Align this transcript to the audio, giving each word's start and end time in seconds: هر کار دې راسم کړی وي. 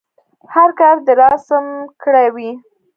هر 0.53 0.69
کار 0.79 0.95
دې 1.05 1.13
راسم 1.21 1.65
کړی 2.03 2.27
وي. 2.35 2.49